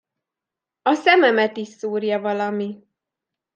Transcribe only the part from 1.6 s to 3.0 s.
szúrja valami.